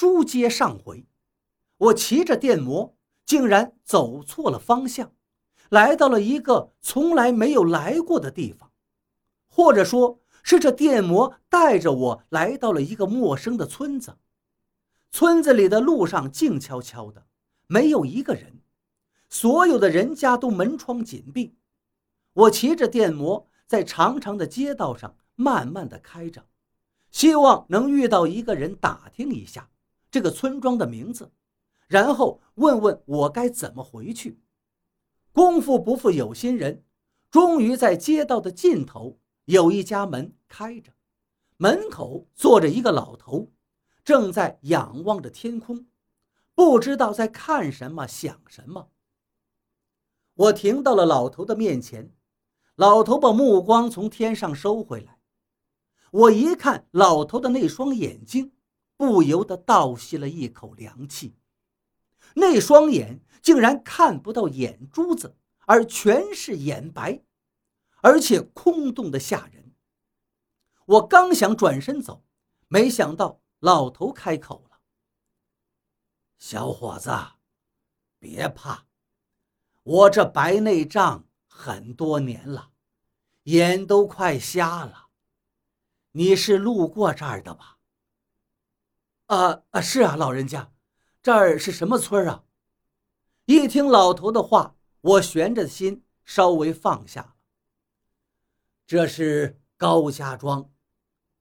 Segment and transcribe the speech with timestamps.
[0.00, 1.08] 书接上回，
[1.76, 2.94] 我骑着电摩，
[3.26, 5.12] 竟然走错了方向，
[5.70, 8.70] 来到了一个从来没有来过的地方，
[9.48, 14.18] 或者说是这电摩带着我来到了一个陌生的村子。
[15.10, 17.26] 村子里的路上静悄悄的，
[17.66, 18.60] 没有一个人，
[19.28, 21.56] 所有的人家都门窗紧闭。
[22.34, 26.46] 我骑着电摩在长长的街道上慢慢的开着，
[27.10, 29.68] 希望能遇到一个人打听一下
[30.10, 31.30] 这个村庄的名字，
[31.86, 34.40] 然后问问我该怎么回去。
[35.32, 36.84] 功夫不负有心人，
[37.30, 40.92] 终于在街道的尽头有一家门开着，
[41.56, 43.52] 门口坐着一个老头。
[44.04, 45.86] 正在仰望着天空，
[46.54, 48.88] 不知道在看什么，想什么。
[50.32, 52.10] 我停到了老头的面前，
[52.76, 55.18] 老头把目光从天上收回来。
[56.10, 58.52] 我一看老头的那双眼睛，
[58.98, 61.38] 不由得倒吸了一口凉气。
[62.34, 67.22] 那双眼竟然看不到眼珠子，而全是眼白，
[68.02, 69.72] 而且空洞的吓人。
[70.84, 72.22] 我刚想转身走，
[72.68, 73.40] 没想到。
[73.60, 74.78] 老头开口了
[76.38, 77.10] ：“小伙子，
[78.20, 78.86] 别怕，
[79.82, 82.70] 我这白内障很多年了，
[83.42, 85.08] 眼都快瞎了。
[86.12, 87.77] 你是路过这儿的吧
[89.28, 90.72] ？”“啊啊，是啊，老人家，
[91.22, 92.44] 这儿是什么村啊？”
[93.44, 97.36] 一听老头的话，我悬着的心稍微放下。
[98.86, 100.70] 这是高家庄，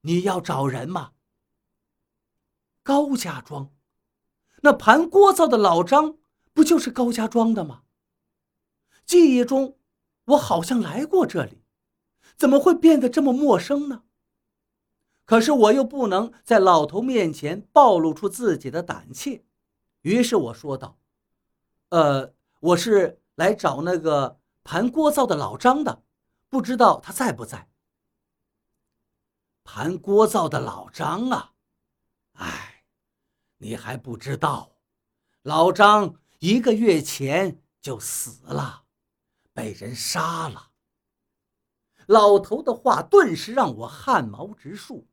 [0.00, 1.12] 你要找人吗？
[2.82, 3.70] 高家庄，
[4.62, 6.16] 那盘锅灶的老张
[6.54, 7.82] 不就是高家庄的吗？
[9.04, 9.78] 记忆中，
[10.24, 11.62] 我好像来过这里，
[12.34, 14.03] 怎么会变得这么陌生呢？
[15.24, 19.44] 可是我又不能在老头面前暴露出自己的胆怯，
[20.02, 20.98] 于是我说道
[21.90, 26.02] ：“呃，我是来找那个盘锅灶的老张的，
[26.48, 27.68] 不知道他在不在？”
[29.64, 31.52] 盘锅灶的老张啊，
[32.34, 32.70] 哎。
[33.58, 34.72] 你还不知道，
[35.42, 38.82] 老张一个月前就死了，
[39.54, 40.70] 被人杀了。
[42.06, 45.06] 老头的话顿时让我汗毛直竖。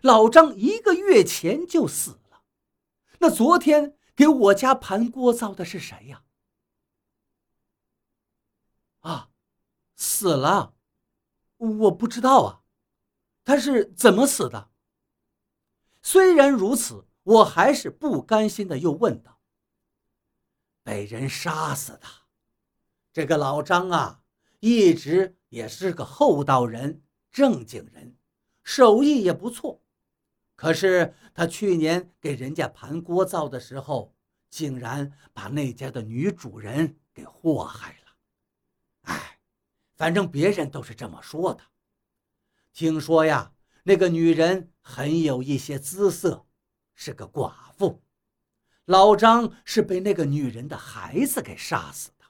[0.00, 2.42] 老张一个月前就死了，
[3.18, 6.24] 那昨天给我家盘锅灶的是谁呀？
[9.00, 9.30] 啊，
[9.94, 10.74] 死了，
[11.58, 12.62] 我不知道啊，
[13.44, 14.70] 他是怎么死的？
[16.02, 17.06] 虽然如此。
[17.24, 19.38] 我还是不甘心的，又问道
[20.82, 22.02] ：“被人杀死的
[23.12, 24.24] 这个老张啊，
[24.58, 28.16] 一直也是个厚道人、正经人，
[28.62, 29.82] 手艺也不错。
[30.56, 34.14] 可是他去年给人家盘锅灶的时候，
[34.48, 38.12] 竟然把那家的女主人给祸害了。
[39.02, 39.38] 哎，
[39.96, 41.62] 反正别人都是这么说的。
[42.72, 43.52] 听说呀，
[43.82, 46.46] 那个女人很有一些姿色。”
[46.94, 48.02] 是个寡妇，
[48.84, 52.26] 老张是被那个女人的孩子给杀死的。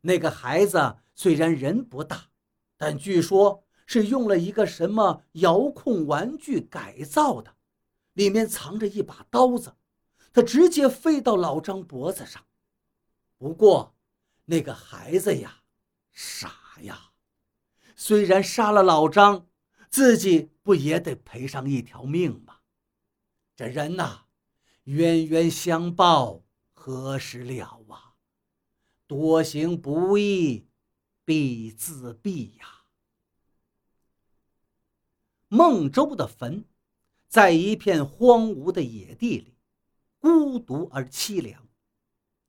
[0.00, 2.30] 那个孩子虽然人不大，
[2.78, 7.56] 但据说是用了一个什么遥控玩具改造的，
[8.12, 9.74] 里面藏着一把刀子，
[10.30, 12.44] 他直接飞到老张脖子上。
[13.38, 13.96] 不过，
[14.44, 15.62] 那个孩子呀，
[16.12, 17.12] 傻呀，
[17.96, 19.46] 虽然杀了老张，
[19.88, 22.58] 自己不也得赔上一条命吗？
[23.56, 24.26] 这人呐，
[24.84, 26.42] 冤冤相报
[26.74, 28.12] 何时了啊？
[29.06, 30.68] 多行不义
[31.24, 32.77] 必自毙呀。
[35.50, 36.66] 孟州的坟，
[37.26, 39.56] 在一片荒芜的野地里，
[40.18, 41.66] 孤独而凄凉。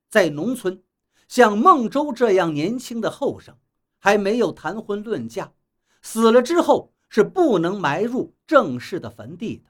[0.09, 0.83] 在农村，
[1.29, 3.57] 像孟州这样年轻的后生，
[3.99, 5.53] 还没有谈婚论嫁，
[6.01, 9.69] 死了之后是不能埋入正式的坟地的。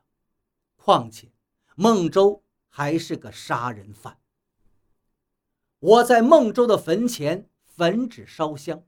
[0.76, 1.32] 况且，
[1.76, 4.18] 孟州还是个杀人犯。
[5.78, 8.84] 我在孟州的坟前焚纸烧香，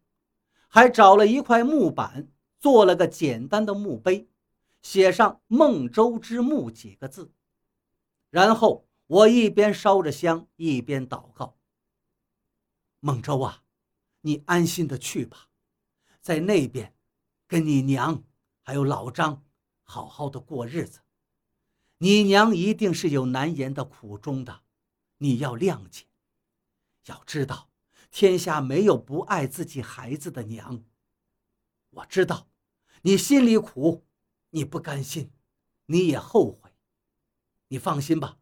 [0.67, 2.27] 还找了一块木板，
[2.59, 4.27] 做了个简单的墓碑，
[4.81, 7.33] 写上“孟州之墓”几个字。
[8.30, 11.57] 然后我一边烧着香，一边祷告
[13.00, 13.63] ：“孟州啊，
[14.22, 15.50] 你安心的去吧，
[16.22, 16.95] 在那边，
[17.48, 18.24] 跟你娘
[18.62, 19.44] 还有老张，
[19.83, 21.01] 好好的过日子。”
[22.04, 24.63] 你娘一定是有难言的苦衷的，
[25.18, 26.06] 你要谅解。
[27.06, 27.69] 要知道，
[28.10, 30.83] 天下没有不爱自己孩子的娘。
[31.92, 32.48] 我知道，
[33.04, 34.04] 你心里苦，
[34.51, 35.31] 你不甘心，
[35.88, 36.71] 你也后悔。
[37.68, 38.38] 你放心吧，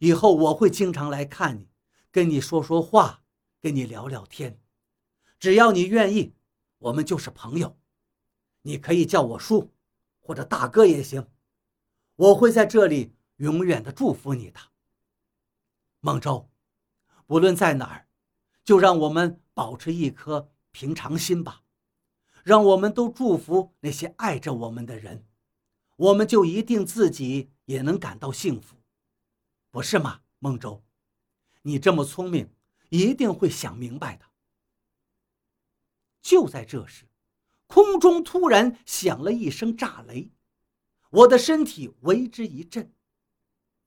[0.00, 1.68] 以后我会经常来看你，
[2.10, 3.24] 跟你说说话，
[3.60, 4.60] 跟你聊聊天。
[5.38, 6.34] 只要你愿意，
[6.78, 7.78] 我们就是朋友。
[8.62, 9.72] 你可以叫我叔，
[10.20, 11.26] 或者大哥也行。
[12.14, 14.60] 我会在这里永远的祝福你的，
[16.00, 16.48] 孟州。
[17.26, 18.08] 无论在哪儿，
[18.64, 21.62] 就让我们保持一颗平常心吧。
[22.44, 25.24] 让我们都祝福那些爱着我们的人，
[25.96, 28.76] 我们就一定自己也能感到幸福，
[29.70, 30.82] 不是吗，孟州？
[31.62, 32.52] 你这么聪明，
[32.88, 34.26] 一定会想明白的。
[36.20, 37.08] 就在这时，
[37.66, 40.30] 空中突然响了一声炸雷，
[41.10, 42.92] 我的身体为之一震。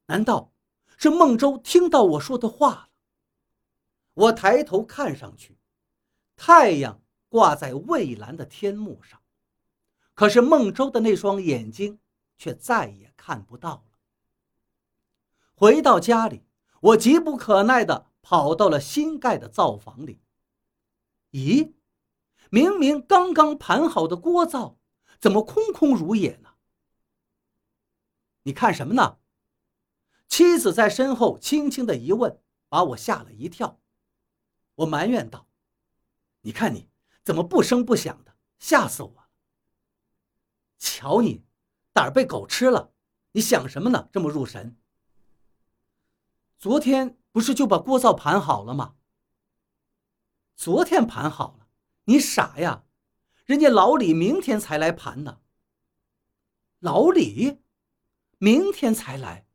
[0.08, 0.54] 难道
[0.98, 2.90] 是孟州听到我说的话了？
[4.14, 5.58] 我抬头看上去，
[6.36, 9.22] 太阳挂在蔚蓝的天幕上，
[10.16, 12.00] 可是孟州的那双眼睛
[12.38, 14.00] 却再也看不到了。
[15.54, 16.48] 回到家里，
[16.82, 20.22] 我急不可耐地跑到了新盖的灶房里。
[21.32, 21.74] 咦？
[22.50, 24.78] 明明刚刚盘好的锅灶，
[25.20, 26.56] 怎么空空如也呢？
[28.44, 29.18] 你看什么呢？
[30.28, 32.40] 妻子在身后轻轻的一问，
[32.70, 33.82] 把我吓了一跳。
[34.76, 35.48] 我埋怨道
[36.42, 36.90] ：“你看你
[37.24, 39.25] 怎么不声不响的，吓死我！
[40.78, 41.44] 瞧你，
[41.94, 42.92] 胆儿被狗吃了，
[43.32, 44.10] 你想什么呢？
[44.12, 44.78] 这么入神。
[46.58, 48.96] 昨天不是就把锅灶盘好了吗？
[50.56, 51.66] 昨天盘好了。”
[52.08, 52.84] 你傻呀！
[53.46, 55.40] 人家老李明天才来盘呢。
[56.78, 57.64] 老李，
[58.38, 59.48] 明天才来。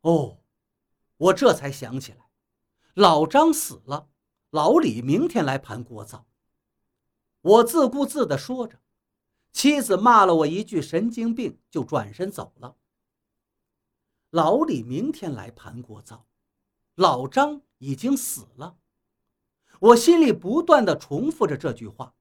[0.00, 0.40] 哦，
[1.16, 2.28] 我这才想起来，
[2.94, 4.08] 老张死了，
[4.50, 6.26] 老李明天来盘锅灶。
[7.42, 8.80] 我自顾自地说着，
[9.54, 12.76] 妻子骂了我一句神经病，就转身走了。
[14.30, 16.26] 老李明天来盘锅灶，
[16.96, 18.76] 老张已经死了。
[19.78, 22.14] 我心里不断的重复着这句话，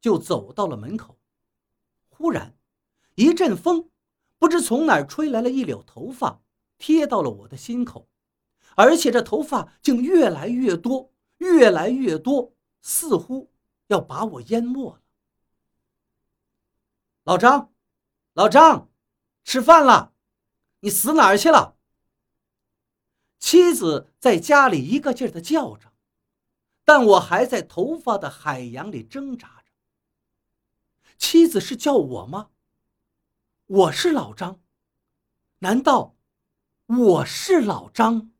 [0.00, 1.18] 就走到了门口。
[2.08, 2.56] 忽然，
[3.16, 3.90] 一阵风，
[4.38, 6.40] 不知从哪儿吹来了一绺头发，
[6.78, 8.08] 贴到了我的心口，
[8.76, 13.50] 而且这头发竟越来越多，越来越多，似乎
[13.88, 15.02] 要把我淹没了。
[17.28, 17.74] 老张，
[18.32, 18.90] 老张，
[19.44, 20.14] 吃饭了，
[20.80, 21.76] 你死哪儿去了？
[23.38, 25.92] 妻子在家里一个劲儿的叫着。
[26.86, 29.72] 但我还在头发的海洋里挣扎着。
[31.18, 32.48] 妻子是叫我吗？
[33.66, 34.62] 我是老张。
[35.58, 36.16] 难道
[36.86, 38.32] 我是老张？